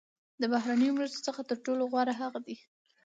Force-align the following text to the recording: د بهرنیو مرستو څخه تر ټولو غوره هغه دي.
د 0.41 0.43
بهرنیو 0.53 0.95
مرستو 0.97 1.25
څخه 1.27 1.41
تر 1.49 1.57
ټولو 1.65 1.83
غوره 1.91 2.13
هغه 2.21 2.39
دي. 2.45 2.55